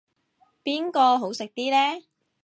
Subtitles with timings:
[0.63, 2.03] 邊個好食啲呢